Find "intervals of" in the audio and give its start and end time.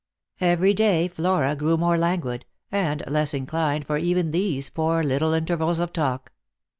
5.33-5.93